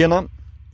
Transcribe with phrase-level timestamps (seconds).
[0.00, 0.24] Tjena!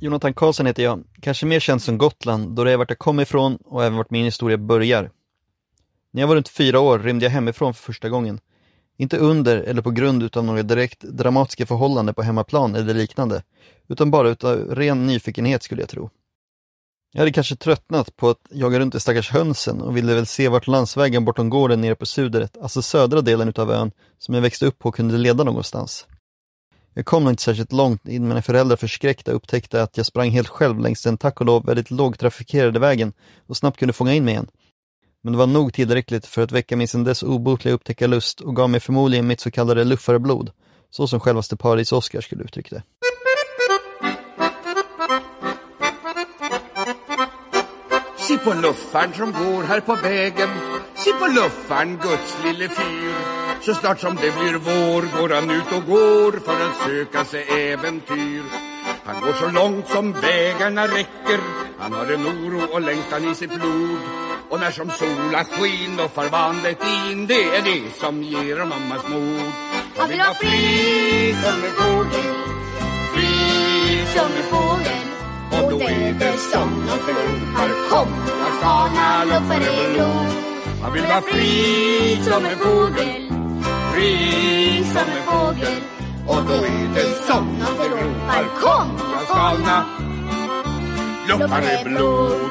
[0.00, 3.22] Jonathan Karlsson heter jag, kanske mer känd som Gotland då det är vart jag kommer
[3.22, 5.10] ifrån och även vart min historia börjar.
[6.10, 8.40] När jag var runt fyra år rymde jag hemifrån för första gången.
[8.96, 13.42] Inte under eller på grund utav några direkt dramatiska förhållanden på hemmaplan eller liknande,
[13.88, 16.10] utan bara utav ren nyfikenhet skulle jag tro.
[17.12, 20.48] Jag hade kanske tröttnat på att jaga runt i stackars hönsen och ville väl se
[20.48, 24.66] vart landsvägen bortom gården nere på Sudret, alltså södra delen utav ön, som jag växte
[24.66, 26.06] upp på kunde leda någonstans.
[26.98, 30.48] Jag kom nog inte särskilt långt innan mina föräldrar förskräckta upptäckte att jag sprang helt
[30.48, 33.12] själv längs den tack och lov väldigt lågtrafikerade vägen
[33.46, 34.46] och snabbt kunde fånga in mig igen.
[35.22, 38.70] Men det var nog tillräckligt för att väcka min sedan dess obotliga upptäckarlust och gav
[38.70, 40.50] mig förmodligen mitt så kallade luffarblod,
[40.90, 42.82] så som självaste Paris-Oskar skulle uttrycka det.
[48.18, 50.48] Se på luffaren som går här på vägen
[50.94, 55.72] Se på luffaren, Guds lille fyr så snart som det blir vår går han ut
[55.72, 58.42] och går för att söka sig äventyr.
[59.04, 61.40] Han går så långt som vägarna räcker.
[61.78, 63.98] Han har en oro och längtan i sitt blod.
[64.50, 66.24] Och när som sola skin och far
[67.10, 69.52] in Det är det som ger mammas mod.
[69.96, 72.34] Han vill vara fri som en fågel.
[73.14, 75.06] Fri som en fågel.
[75.50, 77.88] Och då är det som någon förlorar.
[77.90, 80.46] Kom, jag fana luffare blod.
[80.82, 83.25] Han vill vara fri som en fågel.
[83.96, 85.76] Fri som en fågel.
[86.26, 89.84] Och då är det som någon ropar Kom, jag skalna
[91.62, 92.50] är blod.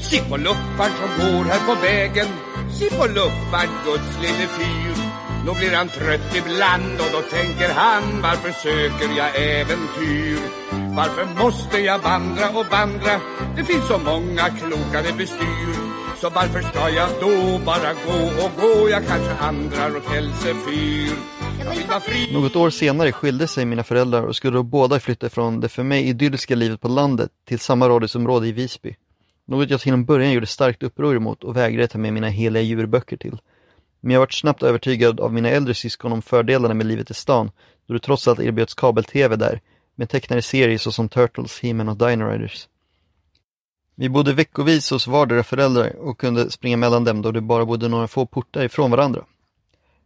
[0.00, 2.26] Se på luffaren som går här på vägen.
[2.72, 5.02] Se på luffaren, Guds lille fyr.
[5.46, 10.38] Då blir han trött ibland och då tänker han Varför söker jag äventyr?
[10.96, 13.20] Varför måste jag vandra och vandra?
[13.56, 15.87] Det finns så många klokare bestyr.
[16.20, 18.90] Så varför ska jag då bara gå och gå?
[18.90, 21.12] Jag kanske andrar åt Hälsefyr
[22.32, 25.82] Något år senare skilde sig mina föräldrar och skulle då båda flytta från det för
[25.82, 28.96] mig idylliska livet på landet till samma radhusområde i Visby.
[29.46, 32.62] Något jag till en början gjorde starkt uppror emot och vägrade ta med mina heliga
[32.62, 33.38] djurböcker till.
[34.00, 37.50] Men jag vart snabbt övertygad av mina äldre syskon om fördelarna med livet i stan,
[37.86, 39.60] då det trots allt erbjöds kabel-tv där,
[39.94, 42.68] med tecknade serier såsom Turtles, He-Man och Dino Riders.
[44.00, 47.88] Vi bodde veckovis hos vardera föräldrar och kunde springa mellan dem då det bara bodde
[47.88, 49.24] några få portar ifrån varandra.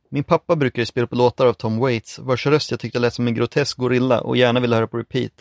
[0.09, 3.27] Min pappa brukade spela på låtar av Tom Waits, vars röst jag tyckte lät som
[3.27, 5.33] en grotesk gorilla och gärna ville höra på repeat.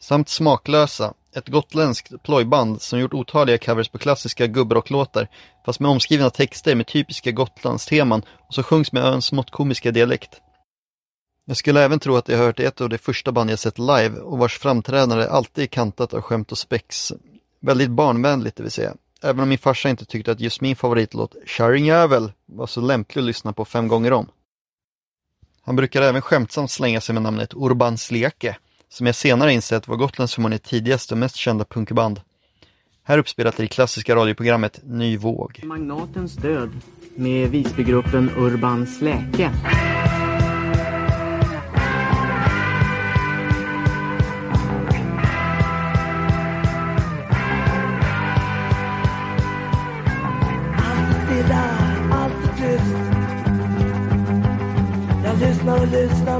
[0.00, 5.28] Samt Smaklösa, ett gotländskt plojband som gjort otaliga covers på klassiska gubbrocklåtar,
[5.64, 10.40] fast med omskrivna texter med typiska Gotlandsteman och så sjungs med öns smått komiska dialekt.
[11.44, 14.18] Jag skulle även tro att jag hört ett av de första band jag sett live
[14.20, 17.12] och vars framträdande alltid är kantat av skämt och spex.
[17.66, 18.94] Väldigt barnvänligt det vill säga.
[19.22, 23.26] Även om min farsa inte tyckte att just min favoritlåt Kärringjävel var så lämplig att
[23.26, 24.28] lyssna på fem gånger om.
[25.62, 28.56] Han brukar även skämtsamt slänga sig med namnet Urban Sleke
[28.88, 32.20] som jag senare insett var Gotlands förmodligen tidigaste och mest kända punkband.
[33.02, 35.60] Här uppspelat i det klassiska radioprogrammet Ny Våg.
[35.64, 36.70] Magnatens död
[37.16, 39.50] med Visbygruppen Urban Släke.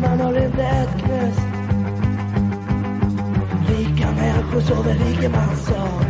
[0.00, 1.46] Man har inte ett knyst
[3.68, 6.04] Rika människor sover rikemanssal.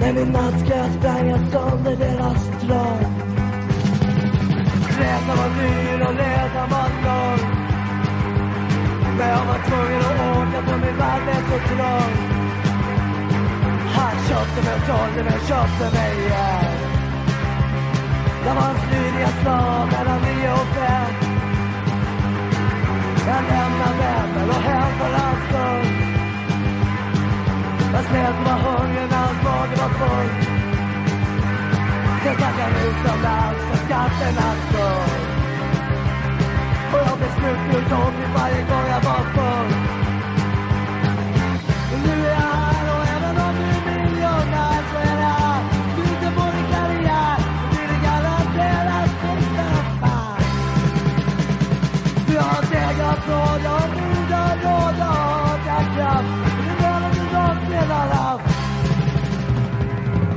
[0.00, 3.00] Men i nattskatt sprang jag sönder deras drag.
[4.98, 7.40] Resan var dyr och resan var lång
[9.18, 12.14] Men jag var tvungen att åka för min värld så trång
[13.94, 16.78] Han köpte mig och sålde mig och köpte mig igen.
[18.46, 21.27] Jag var hans lydiga slav mellan nio och fem.
[23.28, 25.88] Jag lämnade vänner och hem för hans skull
[27.92, 30.30] Jag slet var hungrig när hans mage var full
[32.22, 35.22] Sen stack han utomlands för skatternas skull
[36.92, 39.77] Och jag blev slut om varje gång jag var full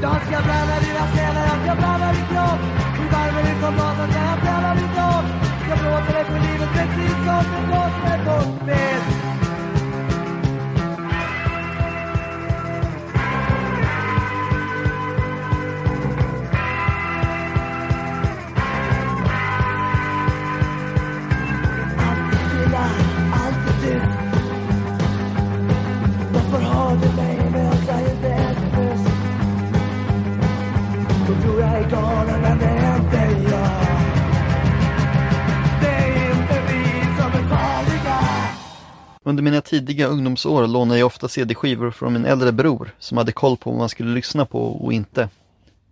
[0.02, 2.62] Jag ska bränna dina stenar, jag ska bränna din kropp
[2.98, 5.26] Du värmer ut som basen, jag kan bränna ditt jobb
[5.70, 9.21] Jag blåser dig för livet precis som du blåser bort med
[39.32, 43.58] Under mina tidiga ungdomsår lånade jag ofta CD-skivor från min äldre bror som hade koll
[43.58, 45.30] på vad man skulle lyssna på och inte.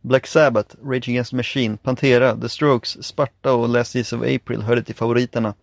[0.01, 4.61] Black Sabbath, Rage Against the Machine, Pantera, The Strokes, Sparta och Last Days of April
[4.61, 5.53] hörde till favoriterna.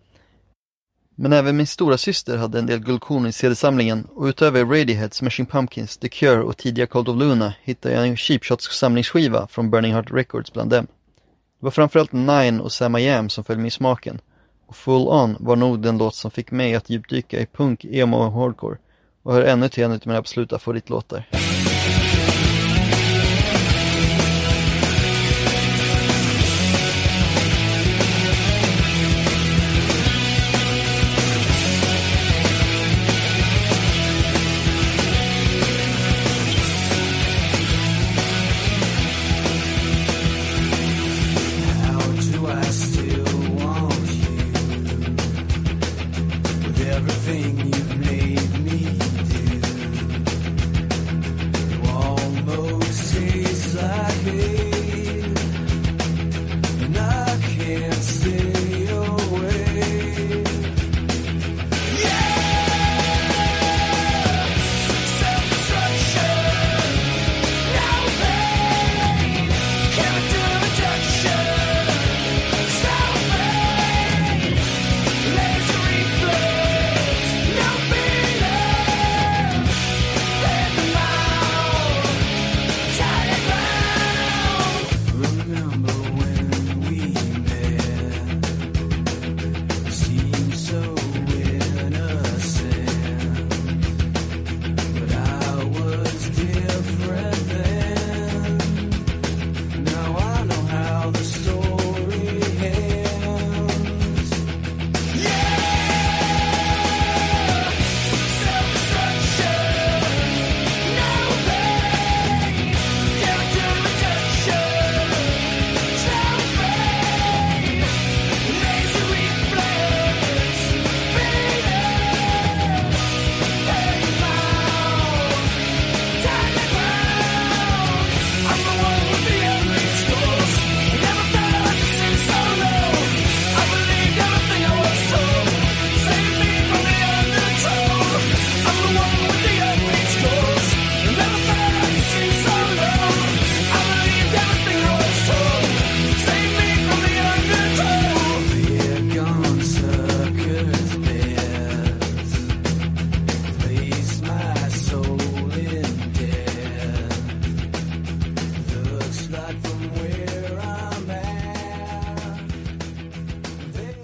[1.14, 5.46] Men även min stora syster hade en del guldkorn i CD-samlingen och utöver Radiohead, Smashing
[5.46, 9.70] Pumpkins, The Cure och tidiga Cold of Luna hittade jag en Cheap Shots samlingsskiva från
[9.70, 10.87] Burning Heart Records bland dem.
[11.61, 14.20] Det var framförallt Nine och Sam I Am som föll mig i smaken.
[14.66, 18.16] Och Full On var nog den låt som fick mig att djupdyka i punk, emo
[18.16, 18.78] och hardcore
[19.22, 21.28] och hör ännu till en av mina absoluta favoritlåtar.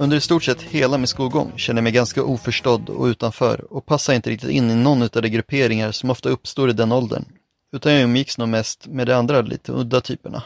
[0.03, 3.87] Under i stort sett hela min skolgång kände jag mig ganska oförstådd och utanför och
[3.87, 7.25] passade inte riktigt in i någon av de grupperingar som ofta uppstår i den åldern.
[7.73, 10.43] Utan jag umgicks nog mest med de andra lite udda typerna.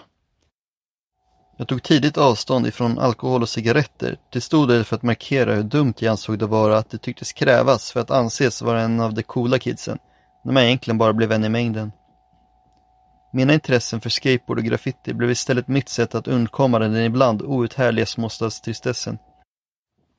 [1.58, 5.62] Jag tog tidigt avstånd ifrån alkohol och cigaretter, till stor del för att markera hur
[5.62, 9.14] dumt jag ansåg det vara att det tycktes krävas för att anses vara en av
[9.14, 9.98] de coola kidsen,
[10.44, 11.92] när man egentligen bara blev en i mängden.
[13.32, 18.06] Mina intressen för skateboard och graffiti blev istället mitt sätt att undkomma den ibland outhärdliga
[18.06, 19.18] småstadstristessen.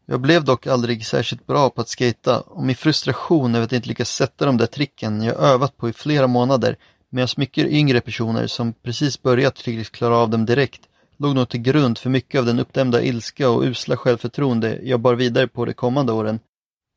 [0.10, 3.88] Jag blev dock aldrig särskilt bra på att skata och min frustration över att inte
[3.90, 6.78] lyckas sätta de där tricken jag övat på i flera månader
[7.10, 10.82] medan mycket yngre personer som precis börjat tydligt klara av dem direkt
[11.18, 15.16] låg nog till grund för mycket av den uppdämda ilska och usla självförtroende jag bar
[15.16, 16.40] vidare på de kommande åren,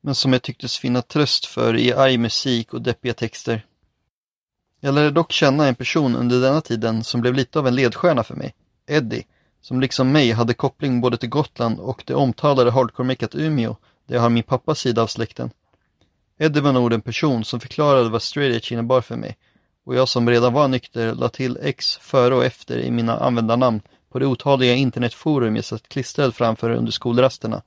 [0.03, 3.65] men som jag tycktes finna tröst för i arg musik och deppiga texter.
[4.79, 8.23] Jag lärde dock känna en person under denna tiden som blev lite av en ledstjärna
[8.23, 8.53] för mig,
[8.87, 9.23] Eddie,
[9.61, 13.75] som liksom mig hade koppling både till Gotland och det omtalade hardcore-meckat Umeå,
[14.07, 15.51] där jag har min pappas sida av släkten.
[16.37, 19.37] Eddie var nog den person som förklarade vad straight edge innebar för mig,
[19.85, 23.81] och jag som redan var nykter la till X före och efter i mina användarnamn
[24.11, 27.61] på det otaliga internetforum jag satt klistrad framför under skolrasterna.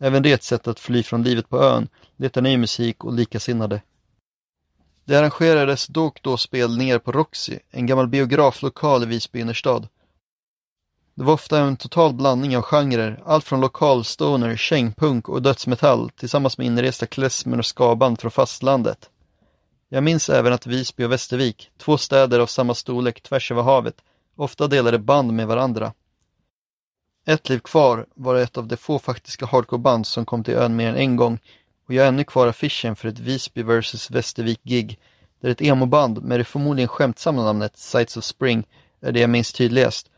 [0.00, 3.82] Även det ett sätt att fly från livet på ön, leta ny musik och likasinnade.
[5.04, 9.88] Det arrangerades då och då spelningar på Roxy, en gammal biograflokal i Visby innerstad.
[11.18, 16.10] Det var ofta en total blandning av genrer, allt från lokal stoner, kängpunk och dödsmetall
[16.10, 19.10] tillsammans med inresta klezmer och skaband från fastlandet.
[19.88, 23.94] Jag minns även att Visby och Västervik, två städer av samma storlek tvärs över havet,
[24.36, 25.92] ofta delade band med varandra.
[27.26, 30.88] Ett liv kvar var ett av de få faktiska hardcoreband som kom till ön mer
[30.88, 31.38] än en gång
[31.86, 34.98] och jag har ännu kvar affischen för ett Visby vs Västervik-gig
[35.40, 38.66] där ett emo-band med det förmodligen skämtsamma namnet Sights of Spring
[39.00, 40.10] är det jag minns tydligast.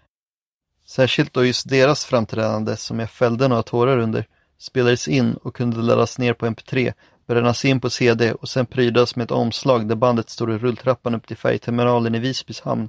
[0.91, 4.27] Särskilt då just deras framträdande som jag fällde några tårar under
[4.59, 6.93] spelades in och kunde laddas ner på mp3
[7.27, 11.15] brännas in på CD och sen prydas med ett omslag där bandet står i rulltrappan
[11.15, 12.89] upp till färgterminalen i Visbys hamn.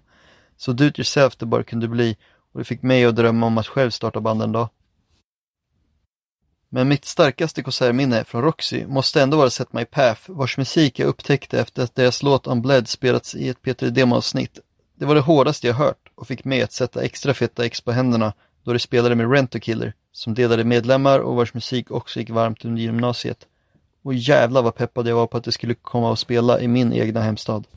[0.57, 2.17] Så do it yourself det bara kunde bli
[2.53, 4.69] och det fick mig att drömma om att själv starta band en dag.
[6.69, 11.07] Men mitt starkaste konsertminne från Roxy måste ändå vara Set My Path, vars musik jag
[11.07, 14.59] upptäckte efter att deras låt On Bled spelats i ett P3 Demo-avsnitt.
[14.95, 17.91] Det var det hårdaste jag hört och fick mig att sätta extra feta ex på
[17.91, 22.29] händerna då de spelade med Rent Killer, som delade medlemmar och vars musik också gick
[22.29, 23.47] varmt under gymnasiet.
[24.03, 26.93] Och jävla vad peppad jag var på att det skulle komma och spela i min
[26.93, 27.67] egna hemstad.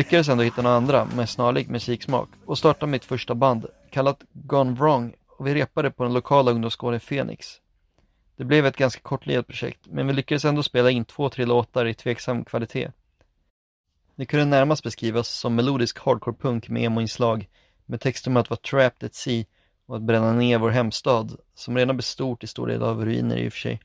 [0.00, 4.72] Lyckades ändå hitta några andra med snarlik musiksmak och startade mitt första band, kallat Gone
[4.72, 7.60] Wrong, och vi repade på den lokala ungdomsgården Phoenix.
[8.36, 11.86] Det blev ett ganska kortlivat projekt, men vi lyckades ändå spela in två, tre låtar
[11.86, 12.90] i tveksam kvalitet.
[14.16, 17.48] Det kunde närmast beskrivas som melodisk hardcore punk med emo-inslag,
[17.86, 19.44] med texter om att vara trapped at sea
[19.86, 23.48] och att bränna ner vår hemstad, som redan bestod i stor del av ruiner i
[23.48, 23.80] och för sig.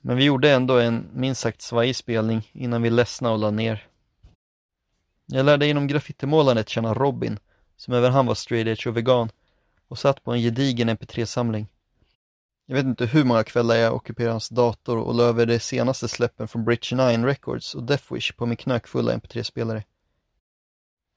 [0.00, 3.88] Men vi gjorde ändå en minst sagt svajig spelning innan vi ledsnade och la ner.
[5.26, 7.38] Jag lärde genom graffitimålandet känna Robin,
[7.76, 9.28] som även han var straight edge och vegan,
[9.88, 11.68] och satt på en gedigen mp3-samling.
[12.66, 16.08] Jag vet inte hur många kvällar jag ockuperade hans dator och la över de senaste
[16.08, 19.84] släppen från Bridge 9 Records och Deathwish på min knökfulla mp3-spelare.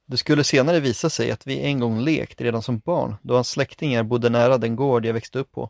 [0.08, 3.50] Det skulle senare visa sig att vi en gång lekt redan som barn, då hans
[3.50, 5.70] släktingar bodde nära den gård jag växte upp på.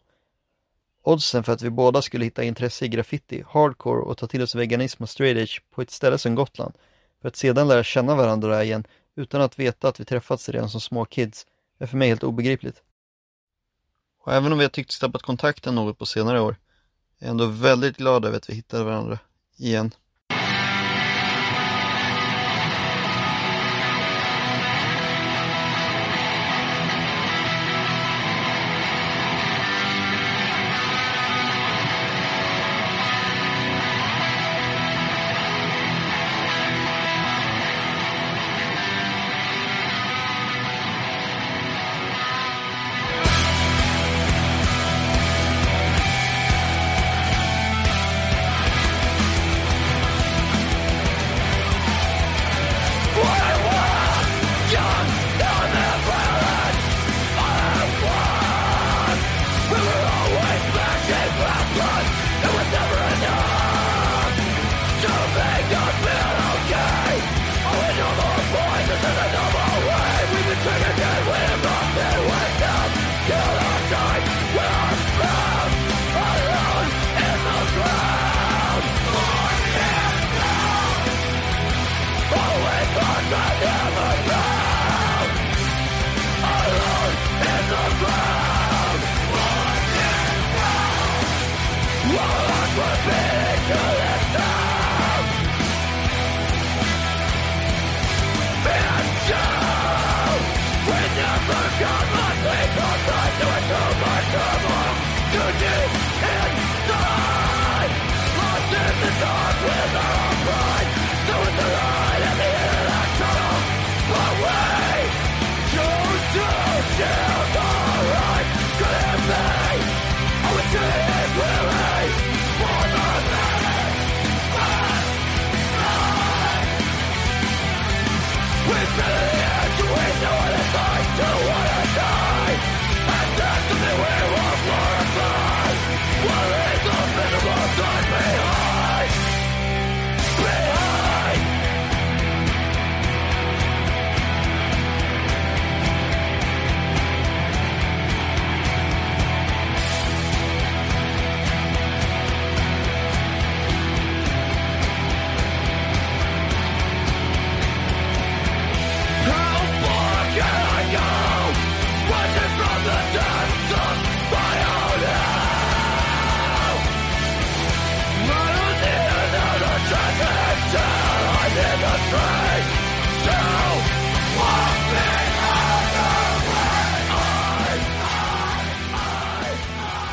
[1.03, 4.55] Oddsen för att vi båda skulle hitta intresse i graffiti, hardcore och ta till oss
[4.55, 6.73] veganism och straight edge på ett ställe som Gotland
[7.21, 10.81] för att sedan lära känna varandra igen utan att veta att vi träffats redan som
[10.81, 11.45] små kids
[11.79, 12.81] är för mig helt obegripligt.
[14.23, 16.55] Och även om vi har tyckts tappat kontakten något på senare år
[17.19, 19.19] är jag ändå väldigt glad över att vi hittade varandra
[19.57, 19.91] igen.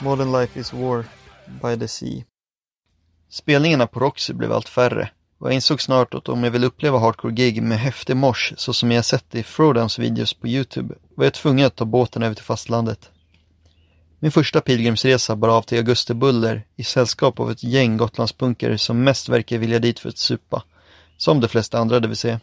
[0.02, 1.04] Modern Life is War
[1.46, 2.24] by the Sea.
[3.30, 6.98] Spelningarna på Roxy blev allt färre och jag insåg snart att om jag vill uppleva
[6.98, 11.34] hardcore-gig med häftig mosh så som jag sett i Throwdowns videos på Youtube var jag
[11.34, 13.10] tvungen att ta båten över till fastlandet.
[14.18, 19.28] Min första pilgrimsresa bar av till Augustebuller i sällskap av ett gäng gotlandspunkare som mest
[19.28, 20.62] verkar vilja dit för att supa.
[21.16, 22.40] Som de flesta andra det vill säga.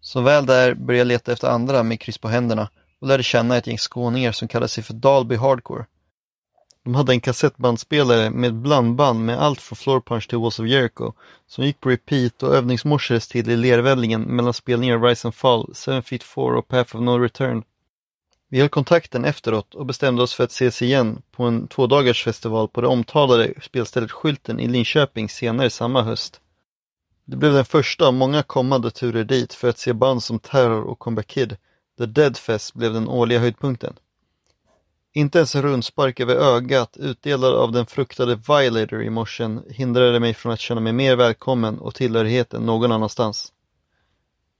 [0.00, 2.68] Så väl där började jag leta efter andra med kryss på händerna
[3.00, 5.84] och lärde känna ett gäng skåningar som kallade sig för Dalby Hardcore.
[6.84, 11.12] De hade en kassettbandspelare med blandband med allt från Floor Punch till Walls of Jericho
[11.46, 15.74] som gick på repeat och övningsmorsades till i lervällingen mellan spelningar av Rise and Fall,
[15.74, 17.62] Seven Feet Four och Path of No Return.
[18.48, 22.80] Vi höll kontakten efteråt och bestämde oss för att ses igen på en tvådagarsfestival på
[22.80, 26.40] det omtalade spelstället Skylten i Linköping senare samma höst.
[27.24, 30.82] Det blev den första av många kommande turer dit för att se band som Terror
[30.82, 31.56] och Comeback Kid.
[31.98, 33.94] där Deadfest blev den årliga höjdpunkten.
[35.14, 40.34] Inte ens en rundspark över ögat utdelad av den fruktade Violator i morsen hindrade mig
[40.34, 43.52] från att känna mig mer välkommen och tillhörighet än någon annanstans.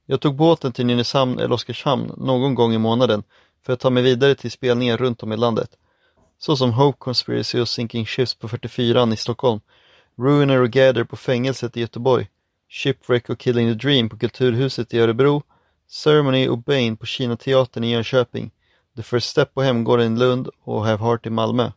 [0.05, 3.23] Jag tog båten till Nynäshamn eller Oskarshamn någon gång i månaden
[3.65, 5.69] för att ta mig vidare till spelningar runt om i landet.
[6.39, 9.59] Såsom Hope Conspiracy och Sinking Ships på 44 i Stockholm,
[10.17, 12.29] Ruiner och Gather på fängelset i Göteborg,
[12.69, 15.43] Shipwreck och Killing the Dream på Kulturhuset i Örebro,
[15.87, 18.51] Ceremony och Bane på Kina teatern i Jönköping,
[18.95, 21.71] The First Step på Hemgården i Lund och Have Heart i Malmö.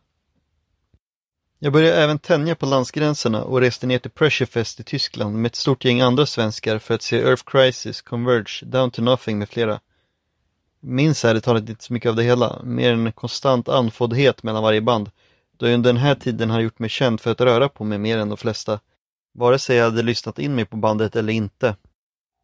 [1.59, 5.55] Jag började även tänja på landsgränserna och reste ner till Pressurefest i Tyskland med ett
[5.55, 9.79] stort gäng andra svenskar för att se Earth Crisis, Converge, Down to Nothing med flera.
[10.79, 14.81] Minns ärligt talat inte så mycket av det hela, mer en konstant andfåddhet mellan varje
[14.81, 15.11] band,
[15.57, 17.97] då jag under den här tiden har gjort mig känd för att röra på mig
[17.97, 18.79] mer än de flesta,
[19.33, 21.75] vare sig jag hade lyssnat in mig på bandet eller inte.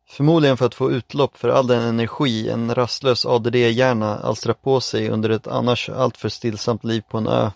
[0.10, 5.10] Förmodligen för att få utlopp för all den energi en rastlös ADD-hjärna alstrar på sig
[5.10, 7.52] under ett annars alltför stillsamt liv på en ö.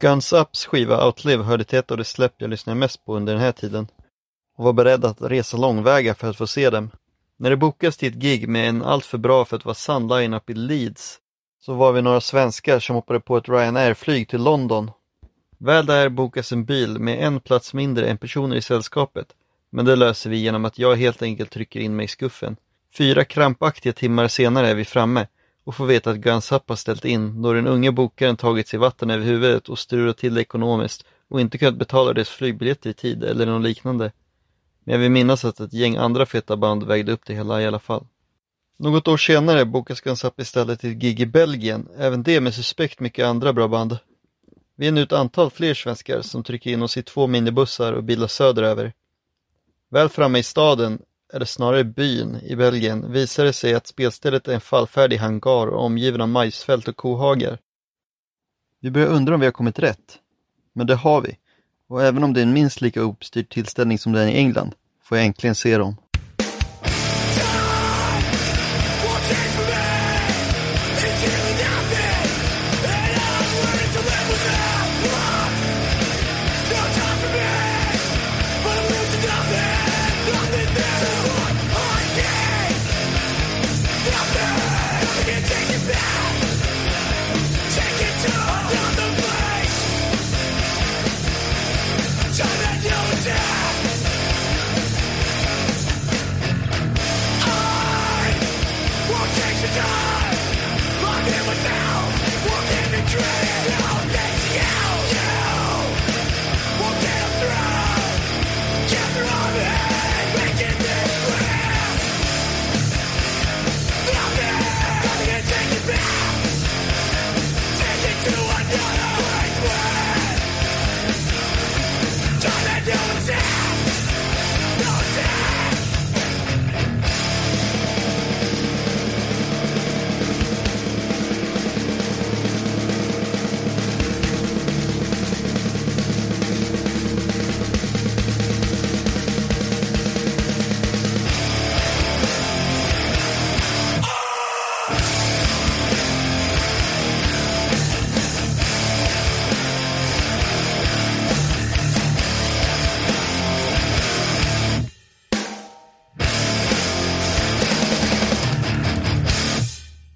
[0.00, 3.32] Guns Ups skiva Outlive hörde till ett av de släpp jag lyssnade mest på under
[3.32, 3.88] den här tiden
[4.56, 6.90] och var beredd att resa långväga för att få se dem.
[7.38, 10.50] När det bokas till ett gig med en alltför bra för att vara sann line-up
[10.50, 11.18] i Leeds
[11.60, 14.90] så var vi några svenskar som hoppade på ett Ryanair-flyg till London.
[15.58, 19.26] Väl där bokas en bil med en plats mindre än personer i sällskapet
[19.74, 22.56] men det löser vi genom att jag helt enkelt trycker in mig i skuffen.
[22.96, 25.26] Fyra krampaktiga timmar senare är vi framme
[25.64, 28.78] och får veta att Guns Up har ställt in då den unge bokaren tagit sig
[28.78, 32.94] vatten över huvudet och strulat till det ekonomiskt och inte kunnat betala deras flygbiljetter i
[32.94, 34.12] tid eller något liknande.
[34.84, 37.66] Men jag vill minnas att ett gäng andra feta band vägde upp det hela i
[37.66, 38.06] alla fall.
[38.78, 42.54] Något år senare bokas Guns Up istället till ett gig i Belgien, även det med
[42.54, 43.98] suspekt mycket andra bra band.
[44.76, 48.04] Vi är nu ett antal fler svenskar som trycker in oss i två minibussar och
[48.04, 48.92] bilar söderöver.
[49.94, 51.02] Väl framme i staden,
[51.32, 56.20] eller snarare byn, i Belgien visar det sig att spelstället är en fallfärdig hangar omgiven
[56.20, 57.58] av majsfält och kohagar.
[58.80, 60.18] Vi börjar undra om vi har kommit rätt.
[60.72, 61.38] Men det har vi.
[61.88, 65.18] Och även om det är en minst lika uppstyrd tillställning som den i England, får
[65.18, 65.96] jag äntligen se dem.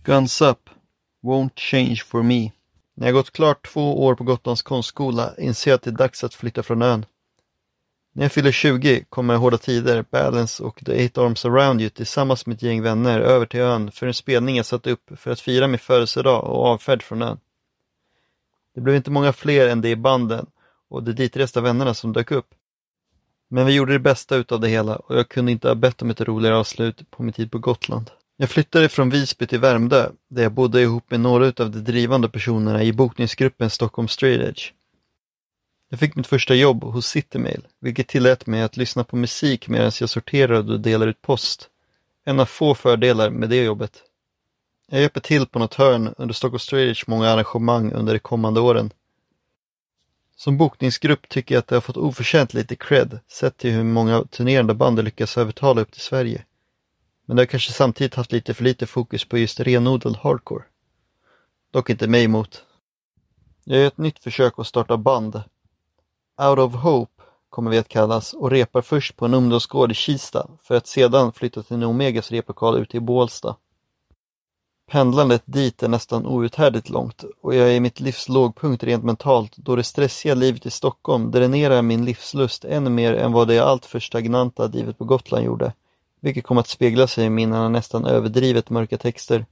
[0.08, 0.70] Guns Up,
[1.22, 2.50] Won't Change For Me.
[2.94, 6.24] När jag gått klart två år på Gotlands konstskola inser jag att det är dags
[6.24, 7.06] att flytta från ön.
[8.12, 12.46] När jag fyller 20 kommer Hårda Tider, Balance och The Eight Arms Around You tillsammans
[12.46, 15.40] med ett gäng vänner över till ön för en spelning jag satt upp för att
[15.40, 17.40] fira min födelsedag och avfärd från ön.
[18.74, 20.46] Det blev inte många fler än det i banden
[20.88, 22.48] och de ditresta vännerna som dök upp.
[23.48, 26.10] Men vi gjorde det bästa utav det hela och jag kunde inte ha bett om
[26.10, 28.10] ett roligare avslut på min tid på Gotland.
[28.40, 32.28] Jag flyttade från Visby till Värmdö där jag bodde ihop med några utav de drivande
[32.28, 34.72] personerna i bokningsgruppen Stockholm Straight Edge.
[35.88, 39.92] Jag fick mitt första jobb hos Citymail, vilket tillät mig att lyssna på musik medan
[40.00, 41.68] jag sorterade och delade ut post.
[42.24, 44.02] En av få fördelar med det jobbet.
[44.90, 48.60] Jag hjälper till på något hörn under Stockholm Straight Edge många arrangemang under de kommande
[48.60, 48.90] åren.
[50.36, 54.24] Som bokningsgrupp tycker jag att det har fått oförtjänt lite cred sett till hur många
[54.24, 56.44] turnerande band lyckas övertala upp till Sverige.
[57.28, 60.64] Men det har kanske samtidigt haft lite för lite fokus på just renodlad hardcore.
[61.70, 62.64] Dock inte mig emot.
[63.64, 65.42] Jag gör ett nytt försök att starta band.
[66.42, 70.48] Out of Hope kommer vi att kallas och repar först på en ungdomsgård i Kista
[70.62, 73.56] för att sedan flytta till en Omegas replokal ute i Bålsta.
[74.90, 79.56] Pendlandet dit är nästan outhärdligt långt och jag är i mitt livs lågpunkt rent mentalt
[79.56, 84.00] då det stressiga livet i Stockholm dränerar min livslust ännu mer än vad det alltför
[84.00, 85.72] stagnanta livet på Gotland gjorde,
[86.20, 89.46] vilket kom att spegla sig i mina nästan överdrivet mörka texter.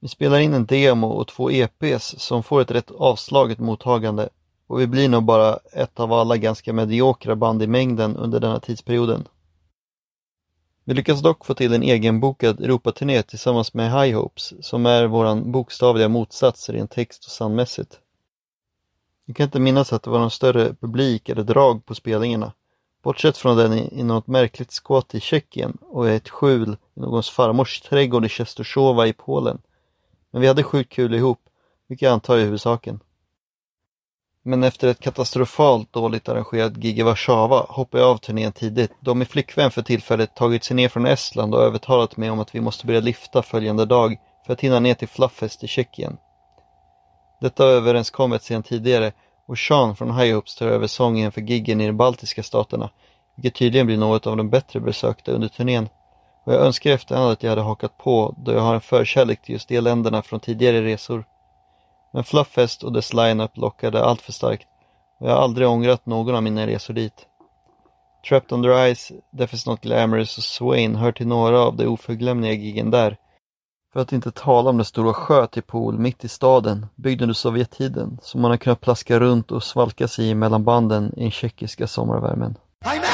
[0.00, 4.28] Vi spelar in en demo och två EPs som får ett rätt avslaget mottagande
[4.66, 8.60] och vi blir nog bara ett av alla ganska mediokra band i mängden under denna
[8.60, 9.28] tidsperioden.
[10.84, 15.52] Vi lyckas dock få till en egenbokad Europaturné tillsammans med High Hopes, som är våran
[15.52, 18.00] bokstavliga motsats rent text och soundmässigt.
[19.24, 22.52] Jag kan inte minnas att det var någon större publik eller drag på spelningarna,
[23.02, 27.80] bortsett från den i, något märkligt skåt i Tjeckien och ett skjul i någons farmors
[27.80, 29.62] trädgård i Czestochowa i Polen.
[30.30, 31.40] Men vi hade sjukt kul ihop,
[31.88, 33.00] vilket jag antar är huvudsaken.
[34.44, 39.14] Men efter ett katastrofalt dåligt arrangerat gig i Warszawa hoppade jag av turnén tidigt då
[39.14, 42.60] min flickvän för tillfället tagit sig ner från Estland och övertalat mig om att vi
[42.60, 46.16] måste börja lifta följande dag för att hinna ner till Fluffest i Tjeckien.
[47.40, 49.12] Detta har överenskommits sedan tidigare
[49.52, 52.90] och Sean från High Hopes tar över sången för giggen i de baltiska staterna,
[53.34, 55.88] vilket tydligen blir något av de bättre besökta under turnén.
[56.44, 59.42] Och jag önskar i efterhand att jag hade hakat på då jag har en förkärlek
[59.42, 61.24] till just de länderna från tidigare resor.
[62.12, 64.66] Men Flufffest och dess line-up lockade allt för starkt
[65.20, 67.26] och jag har aldrig ångrat någon av mina resor dit.
[68.28, 72.52] Trapped Under Ice, Death is Not Glamorous och Swain hör till några av de oförglömliga
[72.52, 73.16] giggen där.
[73.92, 77.34] För att inte tala om den stora sjö till pool mitt i staden, byggd under
[77.34, 81.30] Sovjettiden, som man har kunnat plaska runt och svalka sig i mellan banden i den
[81.30, 82.54] tjeckiska sommarvärmen.
[82.84, 83.11] I'm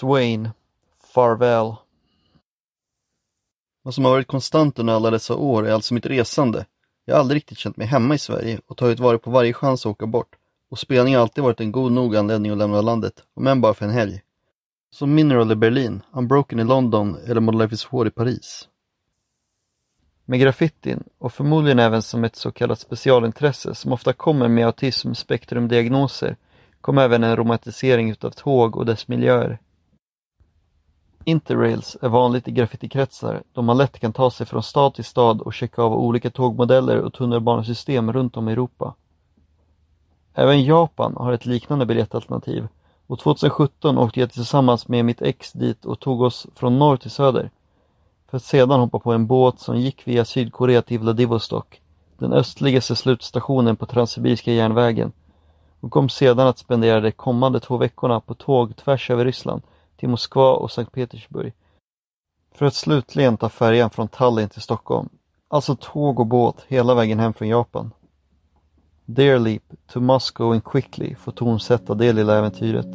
[0.00, 0.50] Swain,
[1.14, 1.74] Farväl.
[3.82, 6.66] Vad som har varit konstant under alla dessa år är alltså mitt resande.
[7.04, 9.86] Jag har aldrig riktigt känt mig hemma i Sverige och tagit vara på varje chans
[9.86, 10.36] att åka bort.
[10.70, 13.74] Och spelning har alltid varit en god nog anledning att lämna landet, om än bara
[13.74, 14.22] för en helg.
[14.90, 18.68] Som Mineral i Berlin, Unbroken i London eller Model Life is War i Paris.
[20.24, 26.36] Med graffitin, och förmodligen även som ett så kallat specialintresse som ofta kommer med autism-spektrumdiagnoser,
[26.80, 29.58] kom även en romantisering utav tåg och dess miljöer.
[31.30, 35.40] Interrails är vanligt i graffitikretsar då man lätt kan ta sig från stad till stad
[35.40, 38.94] och checka av olika tågmodeller och tunnelbanesystem runt om i Europa.
[40.34, 42.68] Även Japan har ett liknande biljettalternativ
[43.06, 47.10] Och 2017 åkte jag tillsammans med mitt ex dit och tog oss från norr till
[47.10, 47.50] söder.
[48.30, 51.80] För att sedan hoppa på en båt som gick via Sydkorea till Vladivostok,
[52.18, 55.12] den östligaste slutstationen på Transsibiriska järnvägen.
[55.80, 59.62] Och kom sedan att spendera de kommande två veckorna på tåg tvärs över Ryssland
[60.00, 61.52] till Moskva och Sankt Petersburg.
[62.54, 65.08] För att slutligen ta färjan från Tallinn till Stockholm.
[65.48, 67.90] Alltså tåg och båt hela vägen hem från Japan.
[69.04, 72.86] Dear Leap to Moscow and Quickly får tonsätta det lilla äventyret.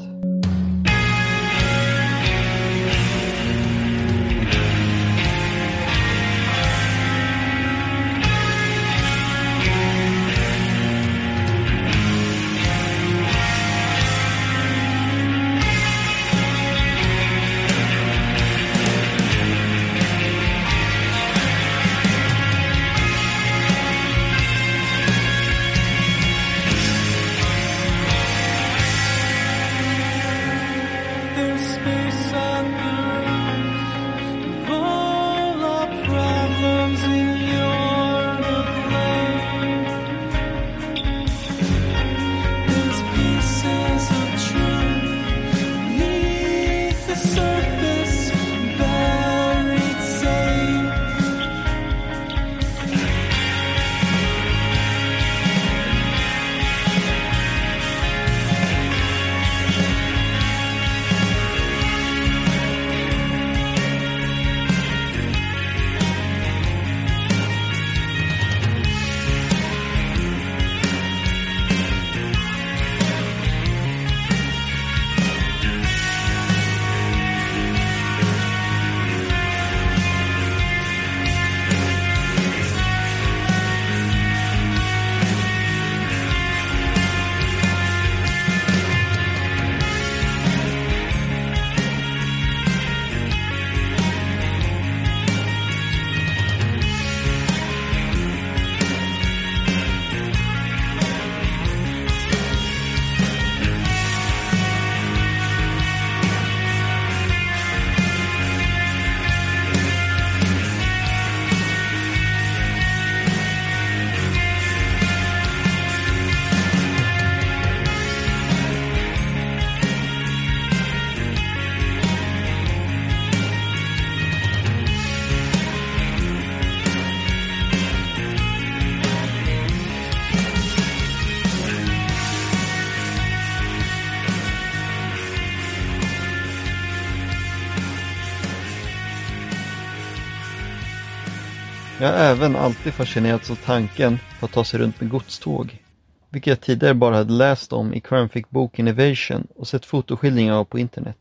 [142.15, 145.81] Även alltid fascinerats av tanken på att ta sig runt med godståg.
[146.29, 150.79] Vilket jag tidigare bara hade läst om i Cranfic-boken Evasion och sett fotoskildringar av på
[150.79, 151.17] internet.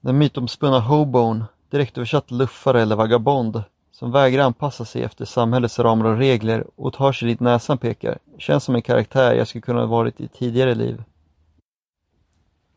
[0.00, 3.62] Den mytomspunna hobon, direktöversatt luffare eller vagabond,
[3.92, 8.18] som vägrar anpassa sig efter samhällets ramar och regler och tar sig dit näsan pekar,
[8.38, 11.02] känns som en karaktär jag skulle kunna ha varit i tidigare liv.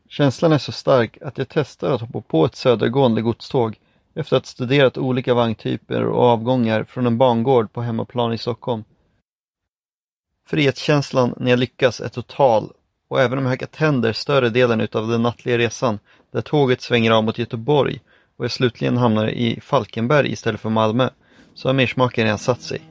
[0.10, 3.80] Känslan är så stark att jag testar att hoppa på ett södergående godståg
[4.15, 8.84] efter att ha studerat olika vagntyper och avgångar från en bangård på hemmaplan i Stockholm.
[10.47, 12.71] Frihetskänslan när jag lyckas är total
[13.08, 15.99] och även om jag hackar tänder större delen utav den nattliga resan
[16.32, 17.99] där tåget svänger av mot Göteborg
[18.38, 21.10] och jag slutligen hamnar i Falkenberg istället för Malmö
[21.54, 22.82] så har mersmaken redan satt sig.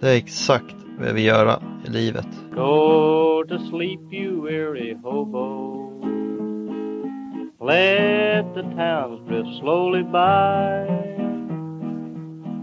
[0.00, 2.26] Det är exakt vad jag vill göra i livet.
[2.54, 6.13] Go to sleep, you weary hobo.
[7.64, 10.84] Let the towns drift slowly by.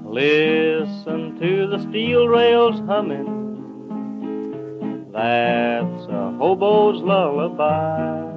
[0.06, 3.40] Listen to the steel rails humming.
[5.12, 8.31] That's a hobo's lullaby.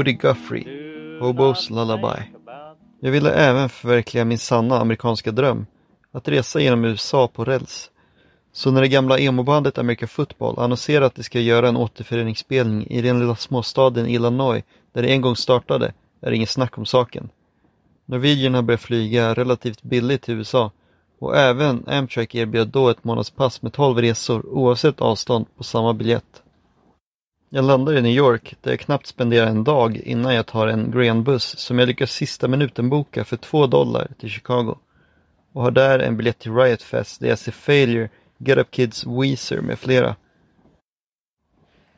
[0.00, 0.64] Woody Guthrie.
[1.20, 2.22] Hobo's Lullaby.
[3.00, 5.66] Jag ville även förverkliga min sanna amerikanska dröm,
[6.12, 7.90] att resa genom USA på räls.
[8.52, 13.02] Så när det gamla emobandet America Football annonserade att de ska göra en återföreningsspelning i
[13.02, 17.28] den lilla småstaden Illinois där det en gång startade, är det ingen snack om saken.
[18.06, 20.70] Norwegian har börjat flyga relativt billigt till USA
[21.18, 26.42] och även Amtrak erbjöd då ett månadspass med 12 resor oavsett avstånd på samma biljett.
[27.52, 30.90] Jag landar i New York där jag knappt spenderar en dag innan jag tar en
[30.90, 34.78] Green-buss som jag lyckas sista minuten boka för två dollar till Chicago.
[35.52, 38.08] och har där en biljett till Riot Fest där jag ser Failure,
[38.38, 40.16] Get Up Kids, Weezer med flera.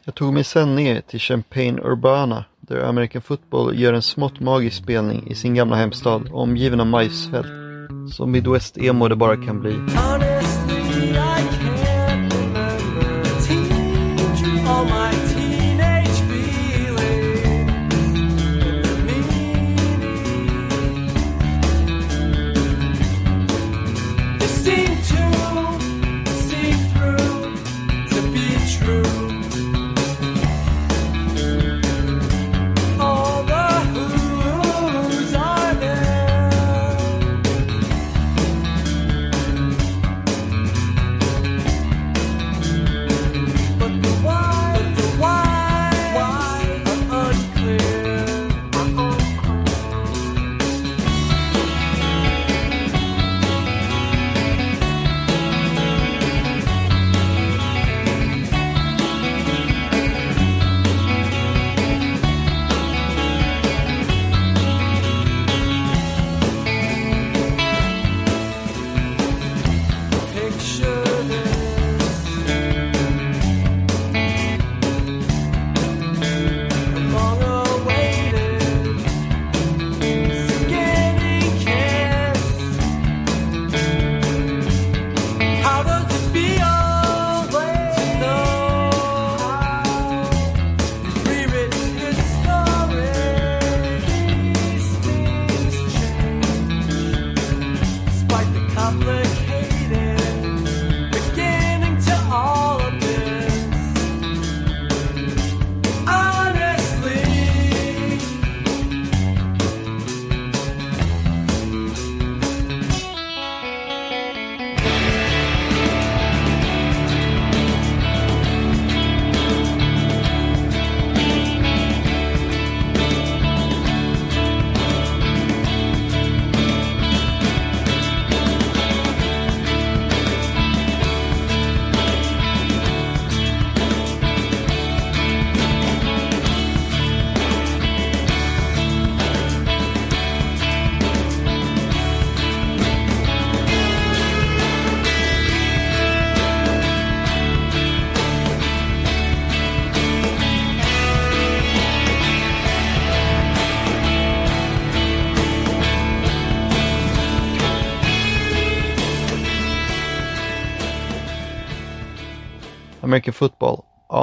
[0.05, 4.77] Jag tog mig sen ner till Champaign Urbana där American Football gör en smått magisk
[4.77, 7.53] spelning i sin gamla hemstad omgiven av majsfält.
[8.15, 9.75] Som Midwest-emo det bara kan bli.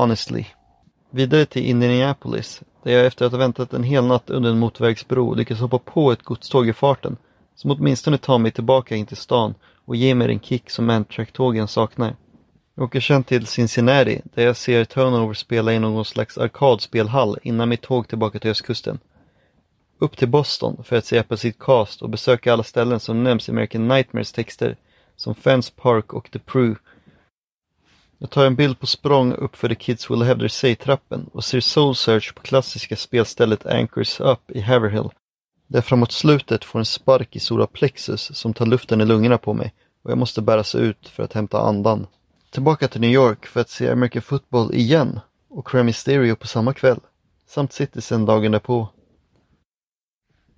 [0.10, 0.46] Honestly.
[1.12, 5.34] Vidare till Indianapolis, där jag efter att ha väntat en hel natt under en motorvägsbro
[5.34, 7.18] lyckas hoppa på ett godståg i farten,
[7.56, 9.56] som åtminstone tar mig tillbaka in till stan
[9.86, 12.16] och ger mig den kick som Amtrak-tågen saknar.
[12.76, 17.70] Jag åker sen till Cincinnati, där jag ser Turnover spela i någon slags arkadspelhall innan
[17.70, 19.00] mitt tåg tillbaka till östkusten.
[20.00, 23.52] Upp till Boston för att se Appleseed Cast och besöka alla ställen som nämns i
[23.52, 24.78] American Nightmares texter,
[25.16, 26.76] som Fence Park och The Prue,
[28.22, 31.44] jag tar en bild på språng upp för The Kids Will Have Their Say-trappen och
[31.44, 35.10] ser Soul Search på klassiska spelstället Anchors Up i Haverhill.
[35.68, 39.54] Där framåt slutet får en spark i solar plexus som tar luften i lungorna på
[39.54, 42.08] mig och jag måste bäras ut för att hämta andan.
[42.52, 46.74] Tillbaka till New York för att se American Football igen och Creme Stereo på samma
[46.74, 47.00] kväll,
[47.48, 48.88] samt Citizen dagen därpå.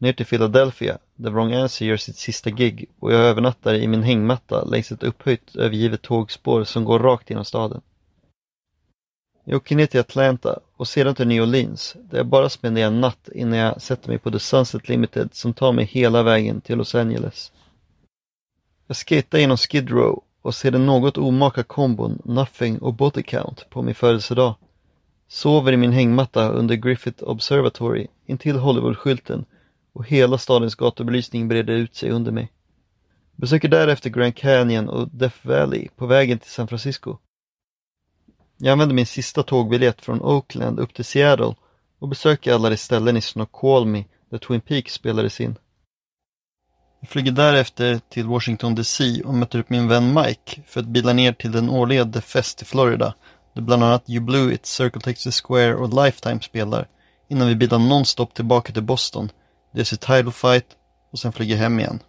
[0.02, 4.04] Ner till Philadelphia, där Wrong Answer gör sitt sista gig och jag övernattar i min
[4.04, 7.82] hängmatta längs ett upphöjt övergivet tågspår som går rakt genom staden.
[9.44, 13.02] Jag åker ner till Atlanta och sedan till New Orleans, där jag bara spenderar en
[13.02, 16.78] natt innan jag sätter mig på The Sunset Limited som tar mig hela vägen till
[16.78, 17.52] Los Angeles.
[18.88, 23.70] Jag skejtar genom Skid Row och ser den något omaka kombon Nothing och Body Count
[23.70, 24.56] på min födelsedag.
[25.28, 29.46] Sover i min hängmatta under Griffith Observatory intill Hollywood-skylten
[29.94, 32.52] och hela stadens gatubelysning breder ut sig under mig.
[33.36, 37.18] Besöker därefter Grand Canyon och Death Valley på vägen till San Francisco.
[38.58, 41.56] Jag använder min sista tågbiljett från Oakland upp till Seattle
[42.00, 45.56] och besöker alla de ställen i Snoqualmie där Twin Peaks spelades in.
[47.00, 51.14] Jag flyger därefter till Washington DC och möter upp min vän Mike för att bila
[51.14, 53.14] ner till den årliga The Fest i Florida
[53.54, 56.88] där bland annat You Blew It, Circle Texas Square och Lifetime spelar
[57.28, 59.30] innan vi bilar nonstop tillbaka till Boston
[59.72, 60.66] det är ser Title Fight
[61.12, 62.00] och sen flyger hem igen.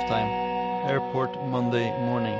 [0.00, 0.30] Halftime,
[0.86, 2.38] Airport Monday Morning.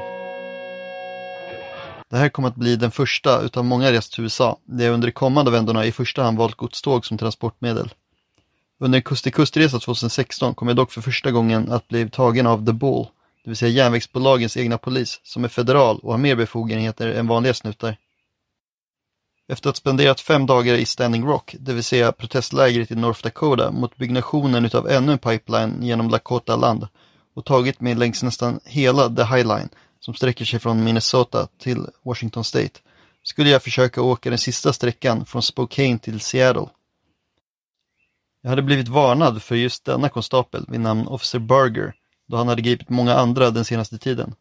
[2.11, 5.09] Det här kommer att bli den första utav många resor till USA, där jag under
[5.09, 7.95] de kommande vändorna i första hand valt godståg som transportmedel.
[8.79, 12.47] Under en kust till kust-resa 2016 kom jag dock för första gången att bli tagen
[12.47, 13.07] av The Bull,
[13.45, 17.55] det vill säga järnvägsbolagens egna polis, som är federal och har mer befogenheter än vanliga
[17.55, 17.97] snutar.
[19.49, 23.23] Efter att ha spenderat fem dagar i Standing Rock, det vill säga protestlägret i North
[23.23, 26.87] Dakota mot byggnationen utav ännu en pipeline genom Lakota-land
[27.35, 29.69] och tagit mig längs nästan hela The High Line
[30.01, 32.81] som sträcker sig från Minnesota till Washington State,
[33.23, 36.69] skulle jag försöka åka den sista sträckan från Spokane till Seattle.
[38.43, 41.95] Jag hade blivit varnad för just denna konstapel vid namn Officer Burger
[42.29, 44.35] då han hade gripit många andra den senaste tiden.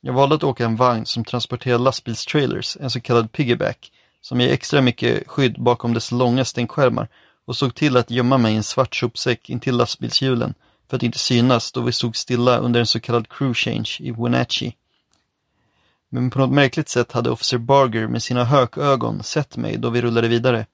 [0.00, 4.52] Jag valde att åka en vagn som transporterar lastbilstrailers, en så kallad piggyback, som ger
[4.52, 7.08] extra mycket skydd bakom dess långa stänkskärmar
[7.44, 10.54] och såg till att gömma mig i en svart sopsäck intill lastbilshjulen
[10.88, 14.10] för att inte synas då vi stod stilla under en så kallad crew change i
[14.10, 14.74] Wenatchee.
[16.08, 20.00] Men på något märkligt sätt hade officer Barger med sina hökögon sett mig då vi
[20.00, 20.66] rullade vidare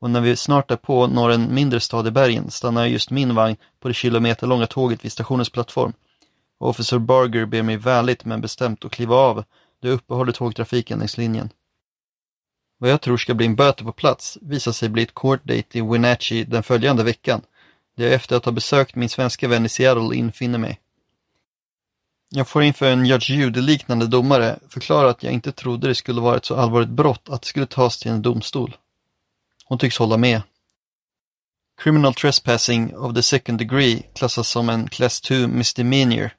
[0.00, 3.34] och när vi snart är på når en mindre stad i bergen stannar just min
[3.34, 5.92] vagn på det kilometerlånga tåget vid stationens plattform.
[6.58, 9.44] Och officer Barger ber mig vänligt men bestämt att kliva av
[9.82, 11.50] då jag uppehåller tågtrafiken längs linjen.
[12.78, 15.78] Vad jag tror ska bli en böter på plats visar sig bli ett court date
[15.78, 17.42] i Wenatchee den följande veckan,
[17.96, 20.80] där jag efter att ha besökt min svenska vän i Seattle infinner mig.
[22.28, 26.36] Jag får inför en Judge Judy-liknande domare förklara att jag inte trodde det skulle vara
[26.36, 28.76] ett så allvarligt brott att det skulle tas till en domstol.
[29.64, 30.42] Hon tycks hålla med.
[31.82, 36.30] Criminal trespassing of the second degree klassas som en class 2 misdemeanor,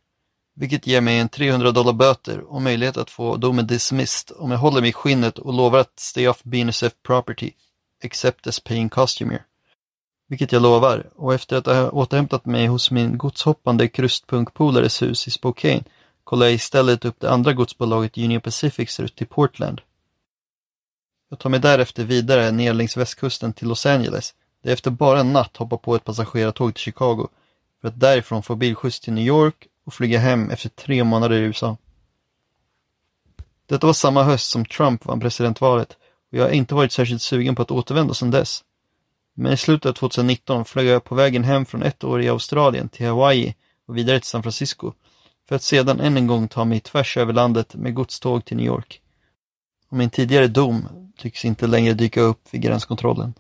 [0.56, 4.58] vilket ger mig en 300 dollar böter och möjlighet att få domen dismissed om jag
[4.58, 7.52] håller mig i skinnet och lovar att stay off BNSF property,
[8.04, 9.46] except as paying costumier.
[10.28, 15.32] Vilket jag lovar, och efter att ha återhämtat mig hos min godshoppande krustpunkpolares hus i
[15.32, 15.84] Spokane
[16.24, 19.82] kollar jag istället upp det andra godsbolaget Union Pacifics rutt till Portland.
[21.30, 25.20] Jag tar mig därefter vidare ner längs västkusten till Los Angeles, där jag efter bara
[25.20, 27.28] en natt hoppar på ett passagerartåg till Chicago,
[27.82, 31.40] för att därifrån få bilskjuts till New York och flyga hem efter tre månader i
[31.40, 31.78] USA.
[33.66, 35.98] Detta var samma höst som Trump vann presidentvalet
[36.32, 38.64] och jag har inte varit särskilt sugen på att återvända sedan dess.
[39.40, 42.90] Men i slutet av 2019 flög jag på vägen hem från ett år i Australien
[42.90, 43.56] till Hawaii
[43.88, 44.94] och vidare till San Francisco,
[45.48, 48.66] för att sedan än en gång ta mig tvärs över landet med godståg till New
[48.66, 49.02] York.
[49.90, 53.34] Och min tidigare dom tycks inte längre dyka upp vid gränskontrollen.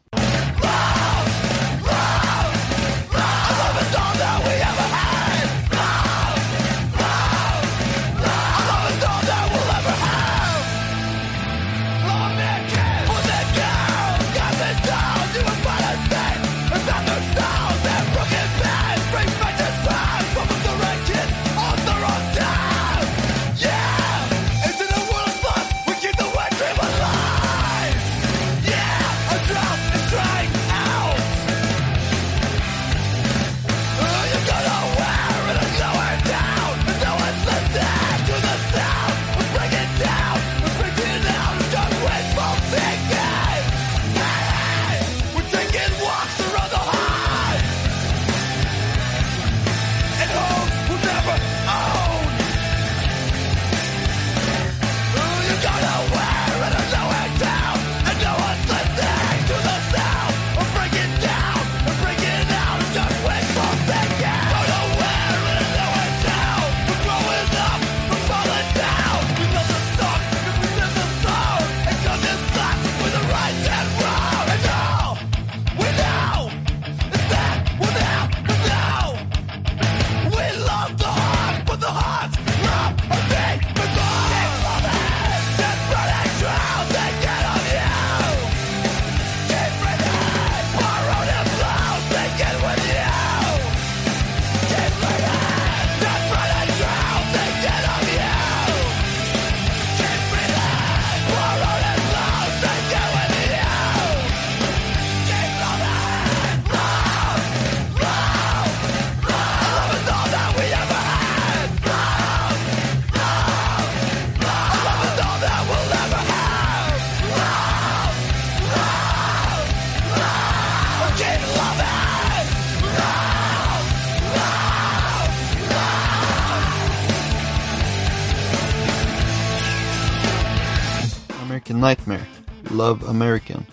[132.88, 133.66] Love American.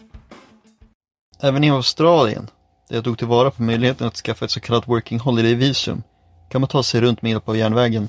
[1.40, 2.50] Även i Australien,
[2.88, 6.02] där jag tog tillvara på möjligheten att skaffa ett så kallat Working Holiday-visum,
[6.50, 8.08] kan man ta sig runt med hjälp av järnvägen.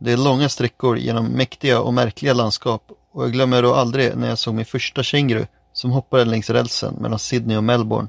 [0.00, 4.28] Det är långa sträckor genom mäktiga och märkliga landskap och jag glömmer då aldrig när
[4.28, 8.08] jag såg min första känguru som hoppade längs rälsen mellan Sydney och Melbourne.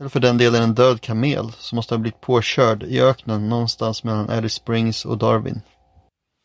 [0.00, 4.04] Eller för den delen en död kamel som måste ha blivit påkörd i öknen någonstans
[4.04, 5.60] mellan Alice Springs och Darwin.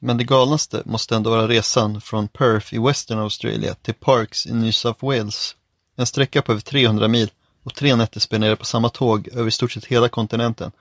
[0.03, 4.53] Men det galnaste måste ändå vara resan från Perth i Western Australia till Parks i
[4.53, 5.55] New South Wales.
[5.97, 7.29] En sträcka på över 300 mil
[7.63, 10.71] och tre nätter spenderade på samma tåg över i stort sett hela kontinenten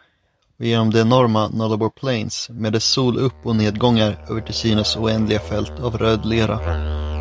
[0.58, 4.96] och genom de enorma Nullarbor Plains med dess sol upp och nedgångar över till synes
[4.96, 7.19] oändliga fält av röd lera.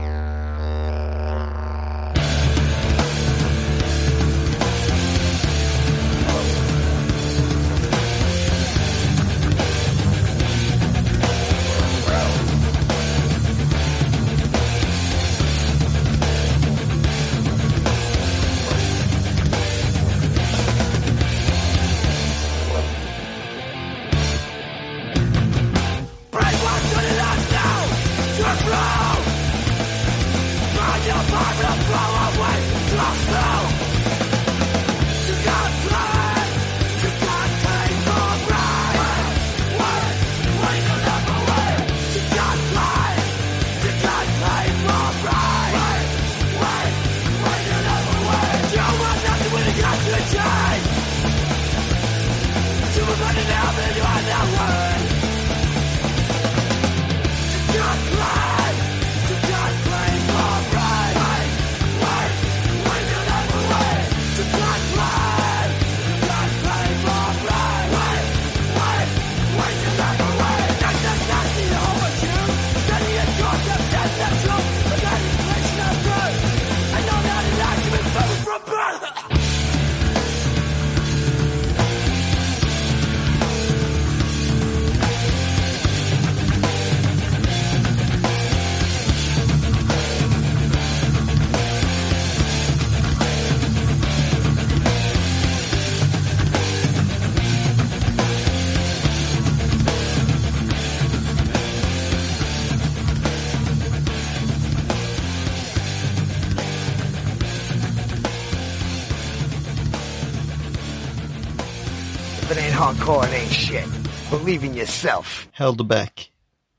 [113.10, 113.86] Corn ain't shit.
[114.30, 115.48] Believe in yourself.
[115.52, 116.32] Held back.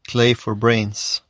[0.09, 1.23] Clay for brains.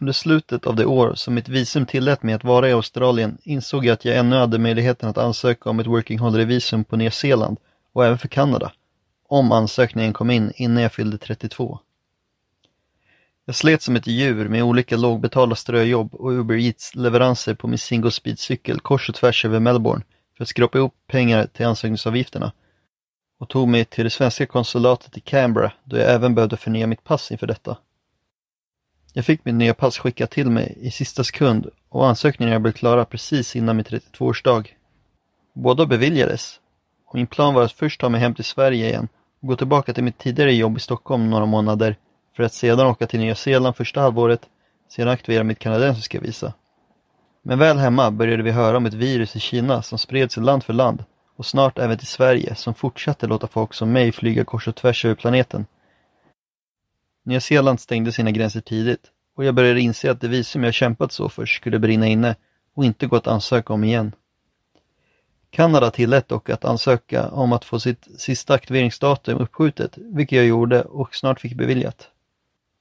[0.00, 3.84] Under slutet av det år som mitt visum tillät mig att vara i Australien insåg
[3.84, 7.58] jag att jag ännu hade möjligheten att ansöka om ett Working Holiday-visum på Nya Zeeland
[7.92, 8.72] och även för Kanada.
[9.28, 11.78] Om ansökningen kom in innan jag fyllde 32.
[13.44, 18.10] Jag slet som ett djur med olika lågbetalda ströjobb och Uber Eats-leveranser på min single
[18.10, 20.04] speed-cykel kors och tvärs över Melbourne
[20.36, 22.52] för att skrapa ihop pengar till ansökningsavgifterna
[23.38, 27.04] och tog mig till det svenska konsulatet i Canberra då jag även behövde förnya mitt
[27.04, 27.76] pass inför detta.
[29.12, 33.04] Jag fick mitt nya pass skickat till mig i sista sekund och ansökningarna blev klara
[33.04, 34.68] precis innan min 32-årsdag.
[35.54, 36.60] Båda beviljades
[37.06, 39.08] och min plan var att först ta mig hem till Sverige igen
[39.40, 41.96] och gå tillbaka till mitt tidigare jobb i Stockholm några månader
[42.36, 44.40] för att sedan åka till Nya Zeeland första halvåret,
[44.88, 46.52] sedan aktivera mitt kanadensiska visa.
[47.42, 50.64] Men väl hemma började vi höra om ett virus i Kina som spred sig land
[50.64, 51.04] för land
[51.36, 55.04] och snart även till Sverige som fortsatte låta folk som mig flyga kors och tvärs
[55.04, 55.66] över planeten.
[57.24, 61.12] Nya Zeeland stängde sina gränser tidigt och jag började inse att det visum jag kämpat
[61.12, 62.36] så för skulle brinna inne
[62.74, 64.12] och inte gå att ansöka om igen.
[65.50, 70.82] Kanada tillät dock att ansöka om att få sitt sista aktiveringsdatum uppskjutet, vilket jag gjorde
[70.82, 72.10] och snart fick beviljat.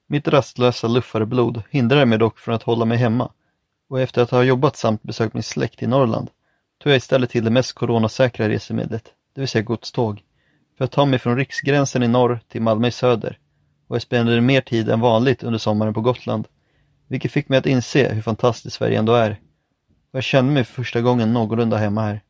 [0.08, 3.32] Mitt rastlösa luffarblod hindrade mig dock från att hålla mig hemma
[3.90, 6.30] och efter att ha jobbat samt besökt min släkt i Norrland
[6.86, 9.04] tog jag istället till det mest coronasäkra resemedlet,
[9.36, 10.22] det vill säga godståg,
[10.78, 13.38] för att ta mig från riksgränsen i norr till Malmö i söder
[13.88, 16.48] och jag spenderade mer tid än vanligt under sommaren på Gotland,
[17.08, 19.32] vilket fick mig att inse hur fantastiskt Sverige ändå är.
[20.12, 22.22] Och jag kände mig för första gången någorlunda hemma här.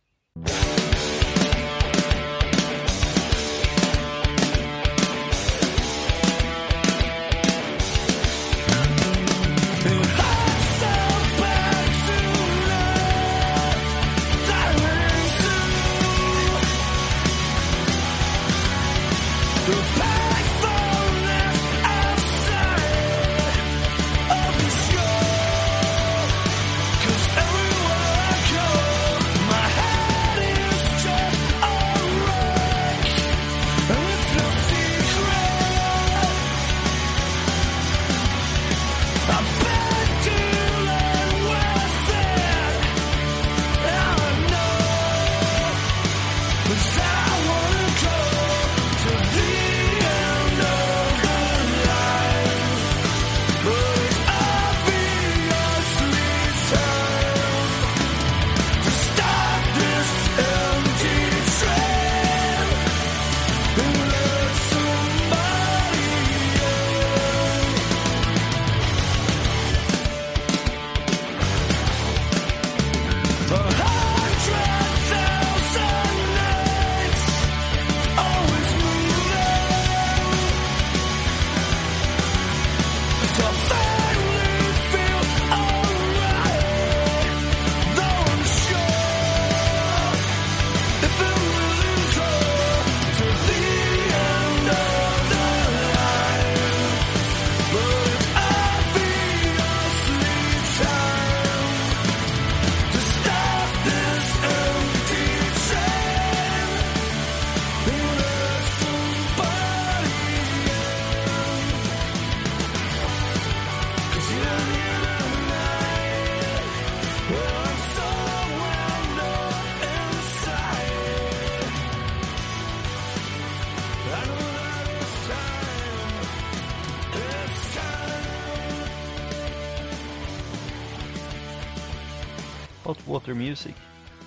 [133.45, 133.75] Music,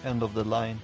[0.05, 0.79] End of the Line.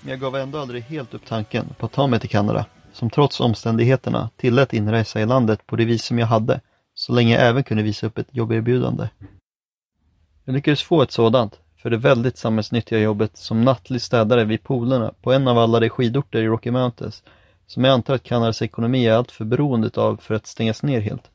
[0.00, 3.10] Men jag gav ändå aldrig helt upp tanken på att ta mig till Kanada, som
[3.10, 6.60] trots omständigheterna tillät inresa i landet på det vis som jag hade,
[6.94, 9.08] så länge jag även kunde visa upp ett jobberbjudande.
[10.44, 15.14] Jag lyckades få ett sådant, för det väldigt samhällsnyttiga jobbet som nattlig städare vid polerna
[15.22, 17.22] på en av alla de skidorter i Rocky Mountains,
[17.66, 21.30] som jag antar att Kanadas ekonomi är alltför beroende av för att stängas ner helt.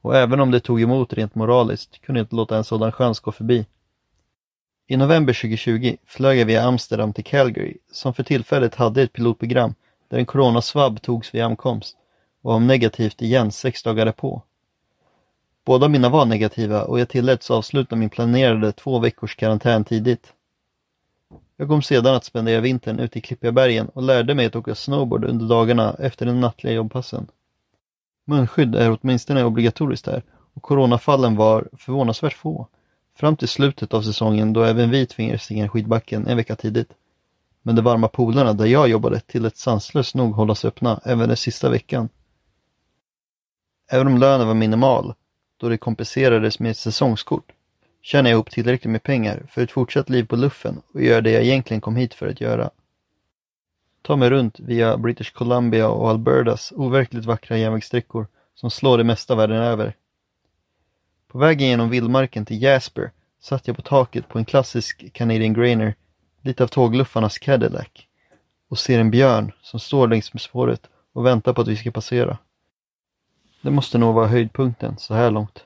[0.00, 3.20] Och även om det tog emot rent moraliskt kunde jag inte låta en sådan chans
[3.20, 3.66] gå förbi.
[4.86, 9.74] I november 2020 flög jag via Amsterdam till Calgary, som för tillfället hade ett pilotprogram
[10.08, 11.96] där en coronasvabb togs vid ankomst
[12.42, 14.42] och om negativt igen sex dagar därpå.
[15.64, 20.32] Båda mina var negativa och jag tilläts avsluta min planerade två veckors karantän tidigt.
[21.56, 24.74] Jag kom sedan att spendera vintern ute i Klippiga bergen och lärde mig att åka
[24.74, 27.26] snowboard under dagarna efter den nattliga jobbpassen.
[28.24, 30.22] Munskydd är åtminstone obligatoriskt här
[30.54, 32.68] och coronafallen var förvånansvärt få.
[33.16, 36.88] Fram till slutet av säsongen då även vi tvingades stänga skidbacken en vecka tidigt.
[37.62, 41.70] Men de varma polarna där jag jobbade tilläts sanslöst nog hållas öppna även den sista
[41.70, 42.08] veckan.
[43.90, 45.14] Även om lönen var minimal,
[45.56, 47.52] då det kompenserades med ett säsongskort,
[48.02, 51.30] tjänade jag ihop tillräckligt med pengar för ett fortsatt liv på luffen och göra det
[51.30, 52.70] jag egentligen kom hit för att göra.
[54.02, 59.34] Ta mig runt via British Columbia och Albertas overkligt vackra järnvägssträckor som slår det mesta
[59.34, 59.96] världen över.
[61.34, 63.10] På vägen genom vildmarken till Jasper
[63.40, 65.94] satt jag på taket på en klassisk Canadian Grainer,
[66.40, 67.88] lite av tågluffarnas Cadillac,
[68.68, 70.80] och ser en björn som står längs med spåret
[71.12, 72.38] och väntar på att vi ska passera.
[73.62, 75.64] Det måste nog vara höjdpunkten så här långt.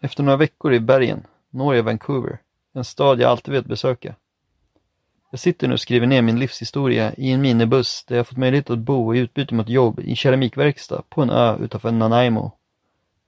[0.00, 2.38] Efter några veckor i bergen når jag Vancouver,
[2.72, 4.14] en stad jag alltid velat besöka.
[5.30, 8.70] Jag sitter nu och skriver ner min livshistoria i en minibuss där jag fått möjlighet
[8.70, 12.52] att bo i utbyte mot jobb i en keramikverkstad på en ö utanför Nanaimo.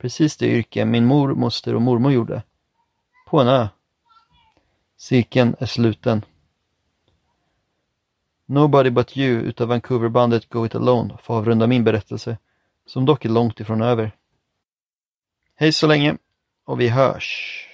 [0.03, 2.43] Precis det yrke min mor, moster och mormor gjorde.
[3.27, 3.69] På en ö.
[4.97, 6.25] Cirkeln är sluten.
[8.47, 12.39] Nobody But You utav Vancouverbandet Go It Alone får avrunda min berättelse,
[12.87, 14.17] som dock är långt ifrån över.
[15.55, 16.17] Hej så länge,
[16.65, 17.69] och vi hörs!